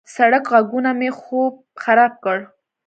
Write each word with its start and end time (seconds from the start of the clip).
د 0.01 0.03
سړک 0.15 0.43
غږونه 0.53 0.91
مې 0.99 1.09
خوب 1.19 1.53
خراب 1.81 2.13
کړ. 2.23 2.37